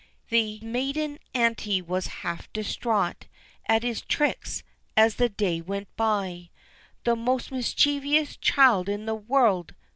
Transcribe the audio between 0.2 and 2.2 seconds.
The maiden auntie was